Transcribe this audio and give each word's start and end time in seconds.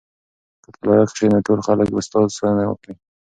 که 0.63 0.69
ته 0.73 0.79
لایق 0.87 1.09
شې 1.17 1.25
نو 1.33 1.39
ټول 1.47 1.59
خلک 1.67 1.87
به 1.93 2.01
ستا 2.07 2.19
ستاینه 2.35 2.63
وکړي. 2.67 2.93